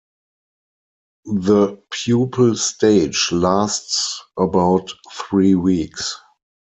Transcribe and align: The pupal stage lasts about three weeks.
The 1.25 1.79
pupal 1.93 2.57
stage 2.57 3.31
lasts 3.31 4.19
about 4.35 4.91
three 5.13 5.53
weeks. 5.53 6.17